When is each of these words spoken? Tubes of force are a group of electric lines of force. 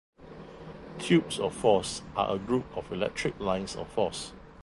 Tubes 0.97 1.39
of 1.39 1.53
force 1.53 2.01
are 2.15 2.33
a 2.35 2.39
group 2.39 2.75
of 2.75 2.91
electric 2.91 3.39
lines 3.39 3.75
of 3.75 3.87
force. 3.89 4.33